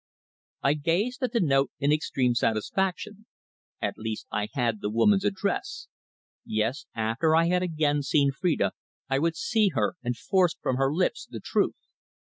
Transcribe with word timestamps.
I 0.63 0.73
gazed 0.73 1.21
at 1.21 1.31
the 1.31 1.39
note 1.39 1.69
in 1.77 1.91
extreme 1.91 2.33
satisfaction. 2.33 3.27
At 3.79 3.99
least, 3.99 4.25
I 4.31 4.47
had 4.51 4.81
the 4.81 4.89
woman's 4.89 5.23
address. 5.23 5.89
Yes, 6.43 6.87
after 6.95 7.35
I 7.35 7.45
had 7.49 7.61
again 7.61 8.01
seen 8.01 8.31
Phrida 8.31 8.71
I 9.11 9.19
would 9.19 9.35
see 9.35 9.69
her 9.75 9.97
and 10.01 10.17
force 10.17 10.55
from 10.59 10.77
her 10.77 10.91
lips 10.91 11.27
the 11.29 11.39
truth. 11.39 11.77